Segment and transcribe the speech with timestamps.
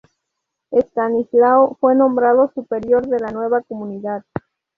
[0.71, 4.23] Estanislao fue nombrado superior de la nueva comunidad.